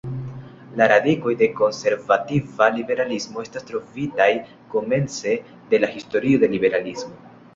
[0.79, 4.29] La radikoj de konservativa liberalismo estas trovitaj
[4.75, 5.37] komence
[5.75, 7.33] de la historio de liberalismo.